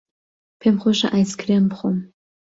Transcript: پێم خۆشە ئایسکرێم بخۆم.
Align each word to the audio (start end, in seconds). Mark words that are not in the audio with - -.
پێم 0.59 0.75
خۆشە 0.81 1.07
ئایسکرێم 1.11 1.65
بخۆم. 1.71 1.97